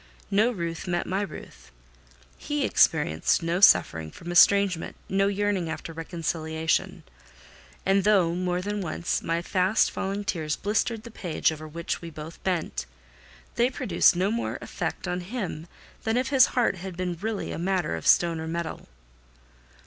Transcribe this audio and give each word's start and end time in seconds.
No 0.31 0.49
ruth 0.49 0.87
met 0.87 1.05
my 1.05 1.21
ruth. 1.21 1.69
He 2.35 2.65
experienced 2.65 3.43
no 3.43 3.59
suffering 3.59 4.09
from 4.09 4.31
estrangement—no 4.31 5.27
yearning 5.27 5.69
after 5.69 5.93
reconciliation; 5.93 7.03
and 7.85 8.03
though, 8.03 8.33
more 8.33 8.63
than 8.63 8.81
once, 8.81 9.21
my 9.21 9.43
fast 9.43 9.91
falling 9.91 10.23
tears 10.23 10.55
blistered 10.55 11.03
the 11.03 11.11
page 11.11 11.51
over 11.51 11.67
which 11.67 12.01
we 12.01 12.09
both 12.09 12.43
bent, 12.43 12.87
they 13.57 13.69
produced 13.69 14.15
no 14.15 14.31
more 14.31 14.57
effect 14.59 15.07
on 15.07 15.19
him 15.21 15.67
than 16.03 16.17
if 16.17 16.29
his 16.29 16.47
heart 16.57 16.77
had 16.77 16.97
been 16.97 17.15
really 17.21 17.51
a 17.51 17.59
matter 17.59 17.95
of 17.95 18.07
stone 18.07 18.39
or 18.39 18.47
metal. 18.47 18.87